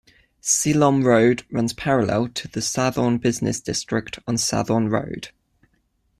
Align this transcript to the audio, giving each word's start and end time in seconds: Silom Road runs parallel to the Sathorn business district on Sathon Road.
Silom 0.41 1.05
Road 1.05 1.43
runs 1.51 1.73
parallel 1.73 2.29
to 2.29 2.47
the 2.47 2.59
Sathorn 2.59 3.21
business 3.21 3.59
district 3.61 4.17
on 4.27 4.33
Sathon 4.35 4.89
Road. 4.89 5.29